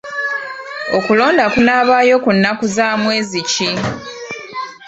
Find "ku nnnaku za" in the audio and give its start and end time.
2.23-2.87